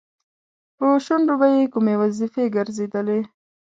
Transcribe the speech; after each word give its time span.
په 0.77 0.85
شونډو 1.05 1.33
به 1.39 1.47
یې 1.55 1.71
کومې 1.73 1.95
وظیفې 2.01 2.43
ګرځېدلې؟ 2.55 3.19